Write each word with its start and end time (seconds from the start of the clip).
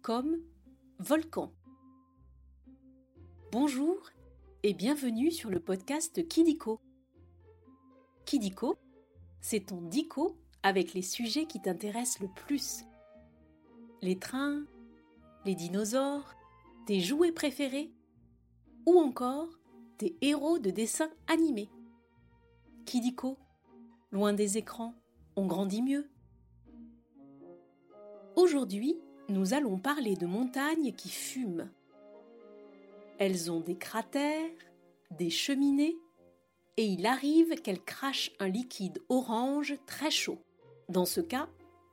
Comme 0.00 0.38
volcan. 0.98 1.52
Bonjour 3.52 3.98
et 4.62 4.72
bienvenue 4.72 5.30
sur 5.30 5.50
le 5.50 5.60
podcast 5.60 6.26
Kidiko. 6.26 6.80
Kidiko, 8.24 8.78
c'est 9.42 9.66
ton 9.66 9.82
dico 9.82 10.38
avec 10.62 10.94
les 10.94 11.02
sujets 11.02 11.44
qui 11.44 11.60
t'intéressent 11.60 12.20
le 12.20 12.28
plus. 12.28 12.84
Les 14.00 14.18
trains, 14.18 14.64
les 15.44 15.54
dinosaures, 15.54 16.34
tes 16.86 17.00
jouets 17.00 17.32
préférés 17.32 17.92
ou 18.86 18.98
encore 18.98 19.50
tes 19.98 20.16
héros 20.22 20.58
de 20.58 20.70
dessins 20.70 21.10
animés. 21.26 21.68
Kidiko, 22.86 23.36
loin 24.10 24.32
des 24.32 24.56
écrans, 24.56 24.94
on 25.36 25.44
grandit 25.44 25.82
mieux. 25.82 26.08
Aujourd'hui, 28.36 28.98
nous 29.30 29.54
allons 29.54 29.78
parler 29.78 30.16
de 30.16 30.26
montagnes 30.26 30.92
qui 30.92 31.08
fument. 31.08 31.70
Elles 33.18 33.50
ont 33.50 33.60
des 33.60 33.76
cratères, 33.76 34.50
des 35.10 35.30
cheminées, 35.30 35.96
et 36.76 36.84
il 36.84 37.06
arrive 37.06 37.60
qu'elles 37.60 37.82
crachent 37.82 38.32
un 38.38 38.48
liquide 38.48 39.02
orange 39.08 39.74
très 39.86 40.10
chaud. 40.10 40.38
Dans 40.88 41.04
ce 41.04 41.20
cas, 41.20 41.48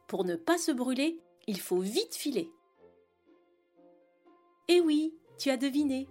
pour 0.08 0.24
ne 0.24 0.36
pas 0.36 0.58
se 0.58 0.72
brûler, 0.72 1.20
il 1.48 1.60
faut 1.60 1.80
vite 1.80 2.16
filer. 2.16 2.52
Eh 4.68 4.82
oui, 4.82 5.14
tu 5.38 5.50
as 5.50 5.58
deviné, 5.58 6.08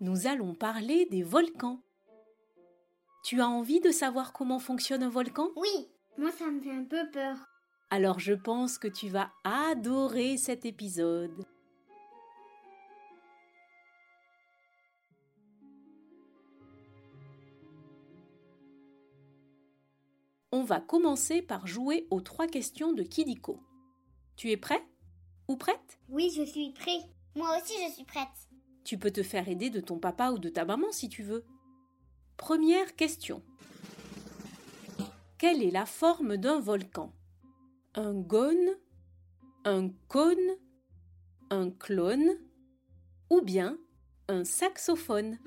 nous 0.00 0.26
allons 0.26 0.54
parler 0.54 1.06
des 1.06 1.22
volcans. 1.22 1.80
Tu 3.24 3.40
as 3.40 3.48
envie 3.48 3.80
de 3.80 3.90
savoir 3.90 4.32
comment 4.32 4.58
fonctionne 4.58 5.02
un 5.02 5.08
volcan? 5.08 5.48
Oui, 5.56 5.88
moi 6.16 6.30
ça 6.30 6.46
me 6.50 6.60
fait 6.60 6.70
un 6.70 6.84
peu 6.84 7.10
peur. 7.10 7.36
Alors 7.90 8.18
je 8.18 8.34
pense 8.34 8.76
que 8.78 8.88
tu 8.88 9.08
vas 9.08 9.30
adorer 9.44 10.36
cet 10.36 10.66
épisode. 10.66 11.46
On 20.52 20.64
va 20.64 20.80
commencer 20.80 21.40
par 21.40 21.66
jouer 21.66 22.06
aux 22.10 22.20
trois 22.20 22.46
questions 22.46 22.92
de 22.92 23.02
Kidiko. 23.02 23.62
Tu 24.36 24.50
es 24.50 24.56
prêt 24.58 24.84
Ou 25.48 25.56
prête? 25.56 25.98
Oui, 26.10 26.30
je 26.34 26.42
suis 26.42 26.72
prêt. 26.72 26.98
Moi 27.36 27.56
aussi, 27.56 27.74
je 27.86 27.92
suis 27.92 28.04
prête. 28.04 28.28
Tu 28.84 28.98
peux 28.98 29.10
te 29.10 29.22
faire 29.22 29.48
aider 29.48 29.70
de 29.70 29.80
ton 29.80 29.98
papa 29.98 30.30
ou 30.30 30.38
de 30.38 30.48
ta 30.50 30.64
maman 30.66 30.92
si 30.92 31.08
tu 31.08 31.22
veux. 31.22 31.44
Première 32.36 32.96
question. 32.96 33.42
Quelle 35.38 35.62
est 35.62 35.70
la 35.70 35.86
forme 35.86 36.36
d'un 36.36 36.60
volcan? 36.60 37.12
Un 38.00 38.14
gône 38.14 38.76
Un 39.64 39.88
cône 40.06 40.56
Un 41.50 41.72
clone 41.72 42.38
Ou 43.28 43.40
bien 43.40 43.76
un 44.28 44.44
saxophone 44.44 45.40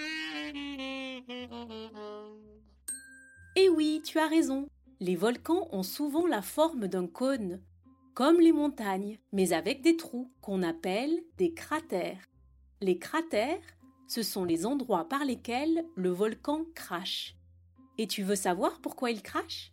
Eh 3.56 3.70
oui, 3.70 4.02
tu 4.04 4.20
as 4.20 4.28
raison. 4.28 4.68
Les 5.00 5.16
volcans 5.16 5.70
ont 5.72 5.84
souvent 5.84 6.28
la 6.28 6.42
forme 6.42 6.90
d'un 6.90 7.08
cône, 7.08 7.62
comme 8.16 8.42
les 8.42 8.52
montagnes, 8.52 9.18
mais 9.32 9.54
avec 9.54 9.82
des 9.82 9.96
trous 9.96 10.30
qu'on 10.42 10.62
appelle 10.62 11.24
des 11.38 11.54
cratères. 11.54 12.28
Les 12.82 13.00
cratères, 13.00 13.64
ce 14.08 14.24
sont 14.24 14.44
les 14.44 14.66
endroits 14.66 15.08
par 15.08 15.24
lesquels 15.24 15.86
le 15.96 16.10
volcan 16.10 16.66
crache. 16.76 17.38
Et 17.98 18.08
tu 18.08 18.24
veux 18.24 18.36
savoir 18.36 18.82
pourquoi 18.82 19.10
il 19.10 19.22
crache? 19.22 19.72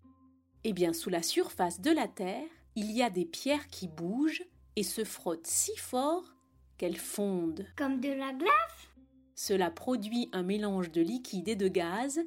Eh 0.62 0.73
bien, 0.73 0.93
sous 0.93 1.11
la 1.11 1.25
surface 1.25 1.81
de 1.81 1.91
la 1.91 2.06
Terre, 2.06 2.47
il 2.79 2.93
y 2.93 3.03
a 3.03 3.11
des 3.11 3.25
pierres 3.25 3.67
qui 3.67 3.89
bougent 3.89 4.45
et 4.77 4.84
se 4.84 5.03
frottent 5.03 5.48
si 5.48 5.77
fort 5.77 6.37
qu'elles 6.77 6.97
fondent. 6.97 7.67
Comme 7.77 8.01
de 8.01 8.11
la 8.11 8.33
glace? 8.33 8.89
Cela 9.34 9.73
produit 9.73 10.29
un 10.33 10.45
mélange 10.45 10.93
de 10.93 11.01
liquide 11.01 11.49
et 11.49 11.56
de 11.56 11.67
gaz. 11.67 12.21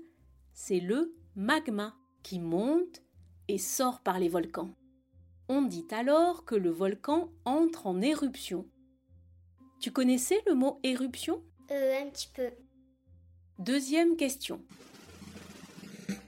C'est 0.52 0.82
le 0.82 1.16
magma 1.38 1.96
qui 2.22 2.38
monte 2.38 3.02
et 3.48 3.58
sort 3.58 4.02
par 4.02 4.20
les 4.20 4.28
volcans. 4.28 4.76
On 5.48 5.62
dit 5.62 5.88
alors 5.90 6.44
que 6.44 6.56
le 6.56 6.70
volcan 6.70 7.30
entre 7.46 7.88
en 7.88 8.02
éruption. 8.02 8.66
Tu 9.80 9.90
connaissais 9.92 10.42
le 10.48 10.54
mot 10.54 10.82
éruption? 10.84 11.42
Euh, 11.72 12.02
un 12.02 12.10
petit 12.10 12.28
peu. 12.28 12.52
Deuxième 13.58 14.18
question. 14.18 14.62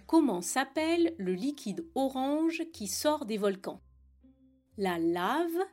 Comment 0.07 0.41
s'appelle 0.41 1.13
le 1.17 1.33
liquide 1.33 1.85
orange 1.93 2.61
qui 2.71 2.87
sort 2.87 3.25
des 3.25 3.37
volcans? 3.37 3.81
La 4.77 4.97
lave, 4.97 5.65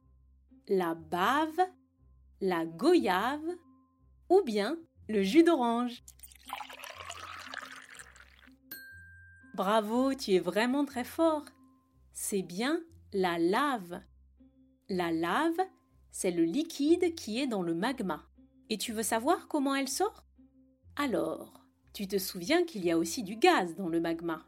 la 0.68 0.94
bave, 0.94 1.60
la 2.42 2.66
goyave 2.66 3.56
ou 4.28 4.42
bien 4.42 4.76
le 5.08 5.22
jus 5.22 5.42
d'orange 5.42 6.02
Bravo, 9.54 10.14
tu 10.14 10.32
es 10.32 10.38
vraiment 10.38 10.84
très 10.84 11.04
fort. 11.04 11.46
C'est 12.12 12.42
bien 12.42 12.80
la 13.12 13.38
lave. 13.38 14.02
La 14.90 15.12
lave, 15.12 15.60
c'est 16.10 16.30
le 16.30 16.44
liquide 16.44 17.14
qui 17.14 17.40
est 17.40 17.46
dans 17.46 17.62
le 17.62 17.74
magma. 17.74 18.26
Et 18.68 18.76
tu 18.76 18.92
veux 18.92 19.02
savoir 19.02 19.48
comment 19.48 19.74
elle 19.74 19.88
sort? 19.88 20.24
Alors, 20.96 21.64
tu 21.94 22.06
te 22.06 22.18
souviens 22.18 22.64
qu'il 22.64 22.84
y 22.84 22.90
a 22.90 22.98
aussi 22.98 23.22
du 23.22 23.36
gaz 23.36 23.74
dans 23.76 23.88
le 23.88 24.00
magma. 24.00 24.46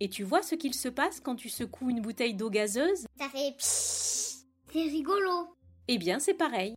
Et 0.00 0.08
tu 0.08 0.24
vois 0.24 0.42
ce 0.42 0.54
qu'il 0.54 0.74
se 0.74 0.88
passe 0.88 1.20
quand 1.20 1.36
tu 1.36 1.48
secoues 1.48 1.90
une 1.90 2.00
bouteille 2.00 2.34
d'eau 2.34 2.50
gazeuse? 2.50 3.06
Ça 3.18 3.28
fait. 3.28 3.54
C'est 3.58 4.82
rigolo. 4.82 5.56
Eh 5.88 5.98
bien, 5.98 6.18
c'est 6.18 6.34
pareil. 6.34 6.74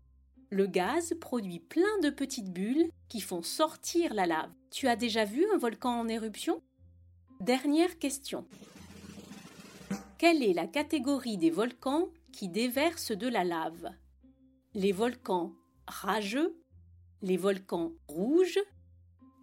Le 0.49 0.67
gaz 0.67 1.13
produit 1.19 1.59
plein 1.59 1.99
de 2.03 2.09
petites 2.09 2.53
bulles 2.53 2.89
qui 3.09 3.19
font 3.19 3.41
sortir 3.41 4.13
la 4.13 4.25
lave. 4.27 4.51
Tu 4.71 4.87
as 4.87 4.95
déjà 4.95 5.25
vu 5.25 5.45
un 5.53 5.57
volcan 5.57 5.99
en 5.99 6.07
éruption? 6.07 6.61
Dernière 7.41 7.99
question. 7.99 8.47
Quelle 10.17 10.41
est 10.43 10.53
la 10.53 10.67
catégorie 10.67 11.37
des 11.37 11.51
volcans 11.51 12.09
qui 12.31 12.49
déversent 12.49 13.11
de 13.11 13.27
la 13.27 13.43
lave? 13.43 13.91
Les 14.73 14.91
volcans 14.91 15.53
rageux, 15.87 16.55
les 17.21 17.37
volcans 17.37 17.91
rouges, 18.07 18.59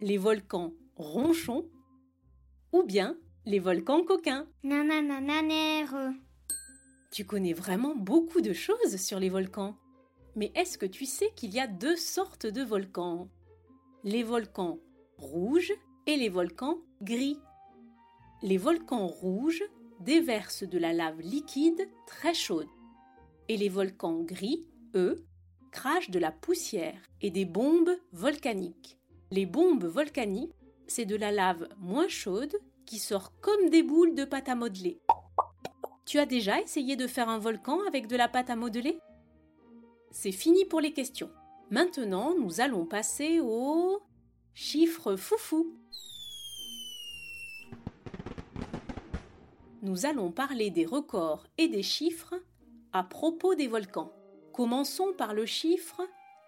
les 0.01 0.17
volcans 0.17 0.73
ronchons 0.95 1.69
ou 2.71 2.83
bien 2.83 3.17
les 3.45 3.59
volcans 3.59 4.03
coquins. 4.03 4.47
Tu 7.11 7.25
connais 7.25 7.53
vraiment 7.53 7.95
beaucoup 7.95 8.41
de 8.41 8.53
choses 8.53 8.97
sur 8.97 9.19
les 9.19 9.29
volcans. 9.29 9.75
Mais 10.35 10.51
est-ce 10.55 10.79
que 10.79 10.87
tu 10.87 11.05
sais 11.05 11.31
qu'il 11.35 11.53
y 11.53 11.59
a 11.59 11.67
deux 11.67 11.95
sortes 11.95 12.47
de 12.47 12.63
volcans? 12.63 13.29
Les 14.03 14.23
volcans 14.23 14.79
rouges 15.17 15.73
et 16.07 16.17
les 16.17 16.29
volcans 16.29 16.79
gris. 17.03 17.37
Les 18.41 18.57
volcans 18.57 19.07
rouges 19.07 19.63
déversent 19.99 20.63
de 20.63 20.79
la 20.79 20.93
lave 20.93 21.21
liquide 21.21 21.87
très 22.07 22.33
chaude. 22.33 22.67
Et 23.47 23.57
les 23.57 23.69
volcans 23.69 24.23
gris, 24.23 24.67
eux, 24.95 25.23
crachent 25.71 26.09
de 26.09 26.19
la 26.19 26.31
poussière 26.31 26.99
et 27.21 27.29
des 27.29 27.45
bombes 27.45 27.95
volcaniques. 28.11 28.97
Les 29.29 29.45
bombes 29.45 29.85
volcaniques, 29.85 30.53
c'est 30.87 31.05
de 31.05 31.15
la 31.15 31.31
lave 31.31 31.69
moins 31.77 32.07
chaude 32.07 32.55
qui 32.85 32.99
sort 32.99 33.31
comme 33.41 33.69
des 33.69 33.83
boules 33.83 34.15
de 34.15 34.25
pâte 34.25 34.49
à 34.49 34.55
modeler. 34.55 34.99
Tu 36.05 36.19
as 36.19 36.25
déjà 36.25 36.61
essayé 36.61 36.95
de 36.95 37.07
faire 37.07 37.29
un 37.29 37.39
volcan 37.39 37.79
avec 37.87 38.07
de 38.07 38.15
la 38.15 38.27
pâte 38.27 38.49
à 38.49 38.55
modeler? 38.55 38.99
C'est 40.11 40.31
fini 40.31 40.65
pour 40.65 40.79
les 40.79 40.93
questions. 40.93 41.31
Maintenant, 41.71 42.35
nous 42.39 42.61
allons 42.61 42.85
passer 42.85 43.39
au 43.39 44.01
chiffre 44.53 45.15
foufou. 45.15 45.75
Nous 49.81 50.05
allons 50.05 50.31
parler 50.31 50.69
des 50.69 50.85
records 50.85 51.47
et 51.57 51.67
des 51.67 51.83
chiffres 51.83 52.35
à 52.93 53.03
propos 53.03 53.55
des 53.55 53.67
volcans. 53.67 54.11
Commençons 54.53 55.13
par 55.17 55.33
le 55.33 55.45
chiffre 55.45 56.01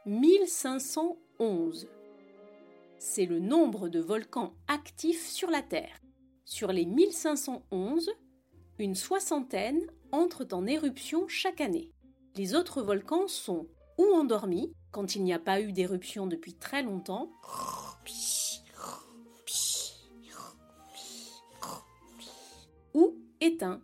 1511. 0.05 1.87
C'est 2.99 3.25
le 3.25 3.39
nombre 3.39 3.89
de 3.89 3.99
volcans 3.99 4.53
actifs 4.67 5.27
sur 5.27 5.49
la 5.49 5.61
Terre. 5.61 5.99
Sur 6.49 6.71
les 6.71 6.85
1511, 6.85 8.09
une 8.79 8.95
soixantaine 8.95 9.81
entrent 10.13 10.47
en 10.53 10.65
éruption 10.65 11.27
chaque 11.27 11.59
année. 11.59 11.91
Les 12.37 12.55
autres 12.55 12.81
volcans 12.81 13.27
sont 13.27 13.67
ou 13.97 14.05
endormis, 14.13 14.71
quand 14.91 15.17
il 15.17 15.25
n'y 15.25 15.33
a 15.33 15.39
pas 15.39 15.59
eu 15.59 15.73
d'éruption 15.73 16.25
depuis 16.25 16.53
très 16.53 16.83
longtemps, 16.83 17.33
ou 22.93 23.17
éteints, 23.41 23.81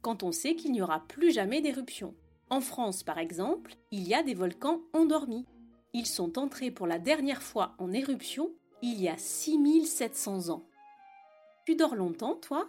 quand 0.00 0.22
on 0.22 0.32
sait 0.32 0.56
qu'il 0.56 0.72
n'y 0.72 0.80
aura 0.80 1.00
plus 1.00 1.30
jamais 1.30 1.60
d'éruption. 1.60 2.14
En 2.48 2.62
France, 2.62 3.02
par 3.02 3.18
exemple, 3.18 3.74
il 3.90 4.08
y 4.08 4.14
a 4.14 4.22
des 4.22 4.34
volcans 4.34 4.80
endormis. 4.94 5.44
Ils 5.92 6.06
sont 6.06 6.38
entrés 6.38 6.70
pour 6.70 6.86
la 6.86 6.98
dernière 6.98 7.42
fois 7.42 7.74
en 7.76 7.92
éruption 7.92 8.50
il 8.80 8.98
y 8.98 9.10
a 9.10 9.18
6700 9.18 10.48
ans. 10.48 10.66
Tu 11.64 11.76
dors 11.76 11.94
longtemps, 11.94 12.34
toi? 12.34 12.68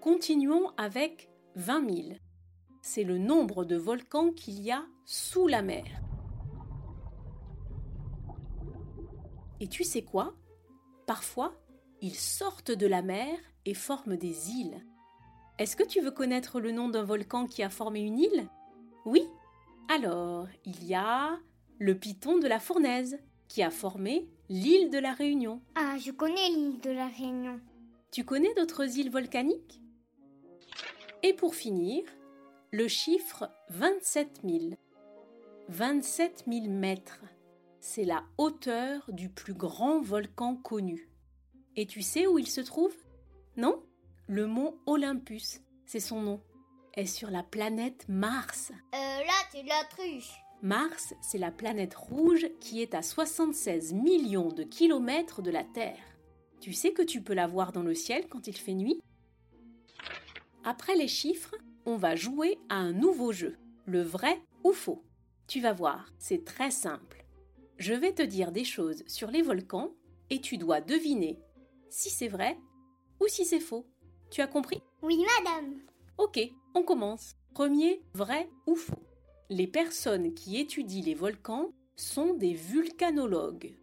Continuons 0.00 0.70
avec 0.76 1.30
20 1.54 1.94
000. 1.94 2.08
c'est 2.80 3.04
le 3.04 3.18
nombre 3.18 3.64
de 3.64 3.76
volcans 3.76 4.32
qu'il 4.32 4.60
y 4.60 4.72
a 4.72 4.84
sous 5.04 5.46
la 5.46 5.62
mer. 5.62 5.84
Et 9.60 9.68
tu 9.68 9.84
sais 9.84 10.02
quoi? 10.02 10.34
Parfois, 11.06 11.54
ils 12.00 12.16
sortent 12.16 12.72
de 12.72 12.86
la 12.88 13.00
mer 13.00 13.38
et 13.64 13.74
forment 13.74 14.16
des 14.16 14.50
îles. 14.50 14.84
Est-ce 15.58 15.76
que 15.76 15.84
tu 15.84 16.00
veux 16.00 16.10
connaître 16.10 16.58
le 16.58 16.72
nom 16.72 16.88
d'un 16.88 17.04
volcan 17.04 17.46
qui 17.46 17.62
a 17.62 17.70
formé 17.70 18.00
une 18.00 18.18
île? 18.18 18.48
Oui? 19.04 19.22
Alors, 19.88 20.48
il 20.64 20.84
y 20.84 20.96
a 20.96 21.38
le 21.78 21.96
piton 21.96 22.38
de 22.38 22.48
la 22.48 22.58
Fournaise 22.58 23.20
qui 23.52 23.62
a 23.62 23.70
formé 23.70 24.26
l'île 24.48 24.88
de 24.88 24.96
la 24.96 25.12
Réunion. 25.12 25.60
Ah, 25.74 25.98
je 25.98 26.10
connais 26.10 26.48
l'île 26.48 26.80
de 26.80 26.88
la 26.88 27.06
Réunion. 27.06 27.60
Tu 28.10 28.24
connais 28.24 28.54
d'autres 28.54 28.96
îles 28.96 29.10
volcaniques? 29.10 29.82
Et 31.22 31.34
pour 31.34 31.54
finir, 31.54 32.02
le 32.70 32.88
chiffre 32.88 33.50
27 33.68 34.40
000. 34.42 34.58
27 35.68 36.44
000 36.50 36.68
mètres, 36.68 37.20
c'est 37.78 38.06
la 38.06 38.24
hauteur 38.38 39.02
du 39.08 39.28
plus 39.28 39.52
grand 39.52 40.00
volcan 40.00 40.56
connu. 40.56 41.10
Et 41.76 41.84
tu 41.84 42.00
sais 42.00 42.26
où 42.26 42.38
il 42.38 42.48
se 42.48 42.62
trouve? 42.62 42.96
Non? 43.58 43.82
Le 44.28 44.46
mont 44.46 44.78
Olympus, 44.86 45.60
c'est 45.84 46.00
son 46.00 46.22
nom, 46.22 46.40
est 46.94 47.04
sur 47.04 47.30
la 47.30 47.42
planète 47.42 48.06
Mars. 48.08 48.72
Euh, 48.94 48.96
là, 48.96 49.34
c'est 49.50 49.62
de 49.62 49.68
la 49.68 49.84
truche. 49.90 50.42
Mars, 50.62 51.12
c'est 51.20 51.38
la 51.38 51.50
planète 51.50 51.96
rouge 51.96 52.46
qui 52.60 52.82
est 52.82 52.94
à 52.94 53.02
76 53.02 53.94
millions 53.94 54.48
de 54.48 54.62
kilomètres 54.62 55.42
de 55.42 55.50
la 55.50 55.64
Terre. 55.64 55.98
Tu 56.60 56.72
sais 56.72 56.92
que 56.92 57.02
tu 57.02 57.20
peux 57.20 57.34
la 57.34 57.48
voir 57.48 57.72
dans 57.72 57.82
le 57.82 57.94
ciel 57.94 58.28
quand 58.28 58.46
il 58.46 58.56
fait 58.56 58.74
nuit? 58.74 59.00
Après 60.62 60.94
les 60.94 61.08
chiffres, 61.08 61.56
on 61.84 61.96
va 61.96 62.14
jouer 62.14 62.60
à 62.68 62.76
un 62.76 62.92
nouveau 62.92 63.32
jeu, 63.32 63.56
le 63.86 64.02
vrai 64.02 64.40
ou 64.62 64.72
faux. 64.72 65.02
Tu 65.48 65.60
vas 65.60 65.72
voir, 65.72 66.12
c'est 66.20 66.44
très 66.44 66.70
simple. 66.70 67.24
Je 67.78 67.94
vais 67.94 68.12
te 68.12 68.22
dire 68.22 68.52
des 68.52 68.64
choses 68.64 69.02
sur 69.08 69.32
les 69.32 69.42
volcans 69.42 69.92
et 70.30 70.40
tu 70.40 70.58
dois 70.58 70.80
deviner 70.80 71.40
si 71.90 72.08
c'est 72.08 72.28
vrai 72.28 72.56
ou 73.18 73.26
si 73.26 73.44
c'est 73.44 73.58
faux. 73.58 73.84
Tu 74.30 74.40
as 74.40 74.46
compris? 74.46 74.80
Oui, 75.02 75.24
madame. 75.40 75.80
Ok, 76.18 76.38
on 76.76 76.84
commence. 76.84 77.34
Premier, 77.52 78.00
vrai 78.14 78.48
ou 78.68 78.76
faux? 78.76 79.02
Les 79.54 79.66
personnes 79.66 80.32
qui 80.32 80.56
étudient 80.56 81.04
les 81.04 81.12
volcans 81.12 81.74
sont 81.94 82.32
des 82.32 82.54
vulcanologues. 82.54 83.76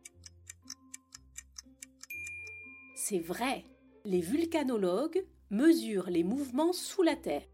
C'est 2.96 3.20
vrai, 3.20 3.66
les 4.04 4.20
vulcanologues 4.20 5.24
mesurent 5.52 6.10
les 6.10 6.24
mouvements 6.24 6.74
sous 6.74 7.04
la 7.04 7.16
Terre 7.16 7.46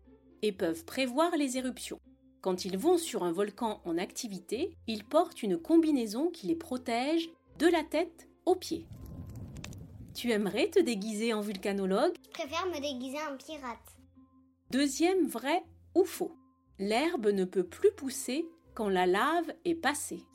et 0.44 0.54
peuvent 0.54 0.86
prévoir 0.86 1.36
les 1.36 1.58
éruptions. 1.58 2.00
Quand 2.40 2.64
ils 2.64 2.78
vont 2.78 2.98
sur 2.98 3.26
un 3.26 3.34
volcan 3.34 3.82
en 3.84 3.98
activité, 3.98 4.78
ils 4.88 5.04
portent 5.04 5.44
une 5.44 5.58
combinaison 5.58 6.30
qui 6.30 6.48
les 6.48 6.56
protège 6.56 7.30
de 7.60 7.68
la 7.68 7.84
tête 7.84 8.30
aux 8.46 8.56
pieds. 8.56 8.86
Tu 10.14 10.32
aimerais 10.32 10.70
te 10.70 10.80
déguiser 10.80 11.34
en 11.34 11.42
vulcanologue? 11.42 12.16
Je 12.24 12.30
préfère 12.30 12.66
me 12.68 12.80
déguiser 12.80 13.20
en 13.30 13.36
pirate. 13.36 13.98
Deuxième 14.72 15.28
vrai 15.28 15.66
ou 15.96 16.06
faux? 16.06 16.38
L'herbe 16.78 17.28
ne 17.28 17.46
peut 17.46 17.64
plus 17.64 17.92
pousser 17.92 18.50
quand 18.74 18.90
la 18.90 19.06
lave 19.06 19.54
est 19.64 19.76
passée. 19.76 20.26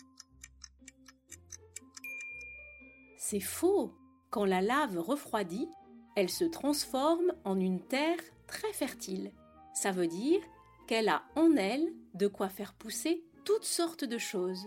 C'est 3.18 3.40
faux. 3.40 3.92
Quand 4.30 4.44
la 4.44 4.62
lave 4.62 4.98
refroidit, 4.98 5.68
elle 6.16 6.30
se 6.30 6.44
transforme 6.44 7.32
en 7.44 7.60
une 7.60 7.86
terre 7.86 8.18
très 8.46 8.72
fertile. 8.72 9.32
Ça 9.74 9.92
veut 9.92 10.06
dire 10.06 10.40
qu'elle 10.86 11.08
a 11.08 11.22
en 11.36 11.56
elle 11.56 11.92
de 12.14 12.26
quoi 12.26 12.48
faire 12.48 12.74
pousser 12.74 13.22
toutes 13.44 13.64
sortes 13.64 14.04
de 14.04 14.18
choses. 14.18 14.66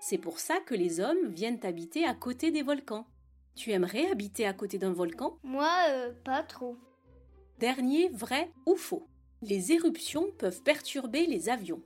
C'est 0.00 0.18
pour 0.18 0.38
ça 0.38 0.60
que 0.60 0.74
les 0.74 1.00
hommes 1.00 1.28
viennent 1.28 1.64
habiter 1.64 2.04
à 2.04 2.14
côté 2.14 2.50
des 2.50 2.62
volcans. 2.62 3.06
Tu 3.54 3.72
aimerais 3.72 4.10
habiter 4.10 4.46
à 4.46 4.52
côté 4.52 4.76
d'un 4.78 4.92
volcan? 4.92 5.38
Moi, 5.42 5.72
euh, 5.88 6.12
pas 6.24 6.42
trop. 6.42 6.76
Dernier 7.58 8.10
vrai 8.10 8.52
ou 8.66 8.76
faux? 8.76 9.08
Les 9.42 9.72
éruptions 9.72 10.30
peuvent 10.38 10.62
perturber 10.62 11.26
les 11.26 11.48
avions. 11.48 11.82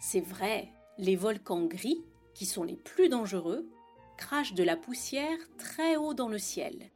C'est 0.00 0.20
vrai, 0.20 0.68
les 0.98 1.16
volcans 1.16 1.64
gris, 1.64 2.04
qui 2.34 2.46
sont 2.46 2.62
les 2.62 2.76
plus 2.76 3.08
dangereux, 3.08 3.68
crachent 4.16 4.54
de 4.54 4.62
la 4.62 4.76
poussière 4.76 5.38
très 5.56 5.96
haut 5.96 6.14
dans 6.14 6.28
le 6.28 6.38
ciel. 6.38 6.90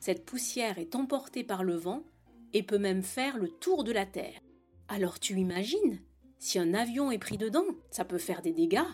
Cette 0.00 0.24
poussière 0.24 0.78
est 0.78 0.94
emportée 0.94 1.44
par 1.44 1.64
le 1.64 1.76
vent 1.76 2.02
et 2.54 2.62
peut 2.62 2.78
même 2.78 3.02
faire 3.02 3.36
le 3.36 3.48
tour 3.48 3.84
de 3.84 3.92
la 3.92 4.06
Terre. 4.06 4.40
Alors 4.88 5.20
tu 5.20 5.38
imagines, 5.38 6.00
si 6.38 6.58
un 6.58 6.72
avion 6.72 7.10
est 7.10 7.18
pris 7.18 7.36
dedans, 7.36 7.66
ça 7.90 8.06
peut 8.06 8.18
faire 8.18 8.40
des 8.40 8.52
dégâts. 8.52 8.88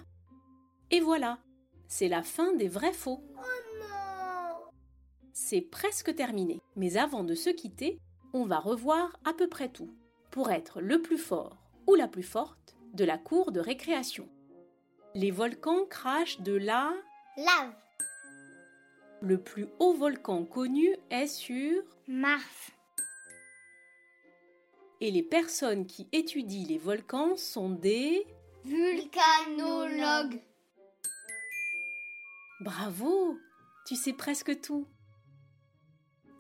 Et 0.91 1.01
voilà, 1.01 1.39
c'est 1.87 2.09
la 2.09 2.23
fin 2.23 2.53
des 2.55 2.69
vrais 2.69 2.93
faux. 2.93 3.23
C'est 5.37 5.63
presque 5.63 6.15
terminé. 6.15 6.63
Mais 6.77 6.97
avant 6.97 7.25
de 7.25 7.35
se 7.35 7.51
quitter, 7.51 7.99
on 8.33 8.47
va 8.47 8.61
revoir 8.61 9.19
à 9.25 9.35
peu 9.35 9.49
près 9.49 9.69
tout 9.69 9.91
pour 10.31 10.53
être 10.53 10.81
le 10.81 11.03
plus 11.03 11.19
fort 11.19 11.59
ou 11.89 11.97
la 11.97 12.07
plus 12.07 12.23
forte 12.23 12.77
de 12.95 13.05
la 13.05 13.19
cour 13.19 13.51
de 13.51 13.59
récréation. 13.59 14.29
Les 15.15 15.33
volcans 15.33 15.87
crachent 15.87 16.41
de 16.41 16.53
la... 16.53 16.93
Lave. 17.37 17.75
Le 19.23 19.43
plus 19.43 19.67
haut 19.81 19.93
volcan 19.93 20.45
connu 20.45 20.97
est 21.11 21.27
sur... 21.27 21.83
Mars. 22.07 22.71
Et 25.01 25.11
les 25.11 25.23
personnes 25.23 25.87
qui 25.87 26.07
étudient 26.13 26.67
les 26.69 26.79
volcans 26.79 27.37
sont 27.37 27.71
des... 27.71 28.25
Vulcanologue. 28.65 30.41
Bravo 32.61 33.37
Tu 33.85 33.97
sais 33.97 34.13
presque 34.13 34.61
tout. 34.61 34.87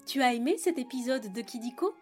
Tu 0.07 0.21
as 0.21 0.35
aimé 0.35 0.57
cet 0.59 0.79
épisode 0.79 1.33
de 1.33 1.41
Kidiko? 1.41 1.95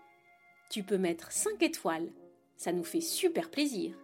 Tu 0.70 0.82
peux 0.82 0.98
mettre 0.98 1.30
5 1.30 1.62
étoiles. 1.62 2.10
Ça 2.56 2.72
nous 2.72 2.82
fait 2.82 3.00
super 3.00 3.50
plaisir. 3.50 3.96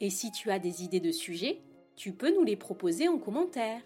Et 0.00 0.10
si 0.10 0.30
tu 0.30 0.50
as 0.50 0.58
des 0.58 0.84
idées 0.84 1.00
de 1.00 1.10
sujets, 1.10 1.62
tu 1.96 2.12
peux 2.12 2.34
nous 2.34 2.44
les 2.44 2.56
proposer 2.56 3.08
en 3.08 3.18
commentaire. 3.18 3.80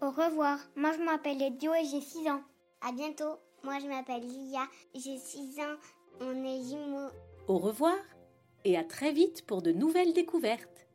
Au 0.00 0.10
revoir. 0.10 0.58
Moi, 0.74 0.90
je 0.98 1.04
m'appelle 1.04 1.40
Edio 1.40 1.72
et 1.72 1.84
j'ai 1.84 2.00
6 2.00 2.28
ans. 2.28 2.42
À 2.80 2.90
bientôt. 2.90 3.38
Moi, 3.62 3.78
je 3.78 3.86
m'appelle 3.86 4.26
Lia. 4.26 4.66
J'ai 4.94 5.18
6 5.18 5.60
ans. 5.60 5.76
On 6.20 6.44
est 6.44 6.68
jumeaux. 6.68 7.10
Au 7.46 7.58
revoir 7.58 7.96
et 8.64 8.76
à 8.76 8.84
très 8.84 9.12
vite 9.12 9.44
pour 9.46 9.62
de 9.62 9.72
nouvelles 9.72 10.12
découvertes. 10.12 10.86